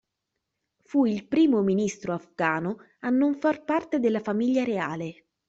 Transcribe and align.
Fu 0.83 1.05
il 1.05 1.27
primo 1.27 1.61
Ministro 1.61 2.13
afghano 2.15 2.79
a 3.01 3.09
non 3.11 3.35
far 3.35 3.63
parte 3.63 3.99
della 3.99 4.19
famiglia 4.19 4.63
reale. 4.63 5.25